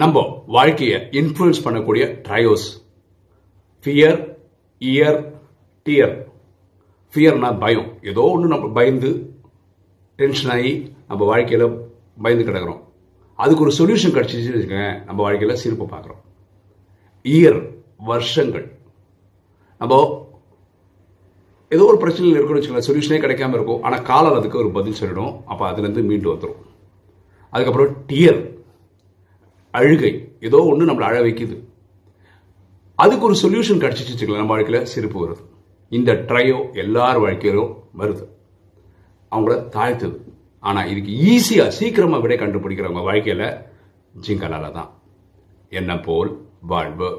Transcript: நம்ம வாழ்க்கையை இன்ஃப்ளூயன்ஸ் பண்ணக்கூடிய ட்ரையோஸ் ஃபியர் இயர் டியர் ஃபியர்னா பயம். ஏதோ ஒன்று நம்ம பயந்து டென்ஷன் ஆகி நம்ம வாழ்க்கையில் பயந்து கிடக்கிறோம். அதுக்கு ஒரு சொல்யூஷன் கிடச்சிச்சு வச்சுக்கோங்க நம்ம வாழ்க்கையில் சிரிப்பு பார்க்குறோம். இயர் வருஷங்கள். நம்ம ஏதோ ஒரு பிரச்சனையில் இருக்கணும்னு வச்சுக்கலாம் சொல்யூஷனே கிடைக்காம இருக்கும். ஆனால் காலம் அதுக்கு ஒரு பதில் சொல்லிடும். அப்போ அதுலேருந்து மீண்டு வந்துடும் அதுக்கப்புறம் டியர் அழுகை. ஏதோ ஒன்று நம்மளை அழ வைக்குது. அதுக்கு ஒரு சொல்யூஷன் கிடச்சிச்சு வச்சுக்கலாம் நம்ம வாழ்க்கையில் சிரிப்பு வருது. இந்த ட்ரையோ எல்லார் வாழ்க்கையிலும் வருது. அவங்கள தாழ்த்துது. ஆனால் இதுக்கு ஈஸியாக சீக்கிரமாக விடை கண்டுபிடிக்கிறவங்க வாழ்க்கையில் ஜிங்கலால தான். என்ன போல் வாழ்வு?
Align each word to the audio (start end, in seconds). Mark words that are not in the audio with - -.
நம்ம 0.00 0.44
வாழ்க்கையை 0.56 0.98
இன்ஃப்ளூயன்ஸ் 1.20 1.60
பண்ணக்கூடிய 1.64 2.04
ட்ரையோஸ் 2.26 2.66
ஃபியர் 3.84 4.18
இயர் 4.80 5.18
டியர் 5.86 6.14
ஃபியர்னா 7.12 7.58
பயம். 7.62 7.88
ஏதோ 8.10 8.22
ஒன்று 8.32 8.48
நம்ம 8.52 8.66
பயந்து 8.76 9.10
டென்ஷன் 10.20 10.50
ஆகி 10.54 10.72
நம்ம 11.08 11.20
வாழ்க்கையில் 11.30 11.66
பயந்து 12.24 12.46
கிடக்கிறோம். 12.48 12.80
அதுக்கு 13.34 13.64
ஒரு 13.66 13.72
சொல்யூஷன் 13.78 14.14
கிடச்சிச்சு 14.16 14.52
வச்சுக்கோங்க 14.54 15.04
நம்ம 15.08 15.18
வாழ்க்கையில் 15.26 15.60
சிரிப்பு 15.62 15.86
பார்க்குறோம். 15.94 16.20
இயர் 17.24 17.60
வருஷங்கள். 18.10 18.66
நம்ம 19.80 19.96
ஏதோ 21.68 21.84
ஒரு 21.90 21.98
பிரச்சனையில் 22.04 22.38
இருக்கணும்னு 22.38 22.60
வச்சுக்கலாம் 22.60 22.88
சொல்யூஷனே 22.90 23.20
கிடைக்காம 23.24 23.58
இருக்கும். 23.58 23.82
ஆனால் 23.82 24.06
காலம் 24.10 24.38
அதுக்கு 24.38 24.62
ஒரு 24.62 24.70
பதில் 24.78 25.00
சொல்லிடும். 25.00 25.34
அப்போ 25.46 25.64
அதுலேருந்து 25.70 26.06
மீண்டு 26.10 26.32
வந்துடும் 26.34 26.62
அதுக்கப்புறம் 27.52 27.92
டியர் 28.12 28.40
அழுகை. 29.70 30.36
ஏதோ 30.40 30.58
ஒன்று 30.70 30.86
நம்மளை 30.86 31.08
அழ 31.10 31.20
வைக்குது. 31.20 31.56
அதுக்கு 32.94 33.24
ஒரு 33.24 33.36
சொல்யூஷன் 33.42 33.82
கிடச்சிச்சு 33.82 34.12
வச்சுக்கலாம் 34.12 34.42
நம்ம 34.42 34.54
வாழ்க்கையில் 34.54 34.84
சிரிப்பு 34.84 35.18
வருது. 35.26 35.42
இந்த 35.88 36.12
ட்ரையோ 36.12 36.72
எல்லார் 36.72 37.18
வாழ்க்கையிலும் 37.18 37.72
வருது. 37.98 38.24
அவங்கள 39.32 39.54
தாழ்த்துது. 39.76 40.18
ஆனால் 40.60 40.88
இதுக்கு 40.88 41.12
ஈஸியாக 41.32 41.68
சீக்கிரமாக 41.68 42.22
விடை 42.22 42.38
கண்டுபிடிக்கிறவங்க 42.38 43.02
வாழ்க்கையில் 43.02 43.46
ஜிங்கலால 44.26 44.72
தான். 44.72 44.90
என்ன 45.68 45.98
போல் 45.98 46.32
வாழ்வு? 46.60 47.10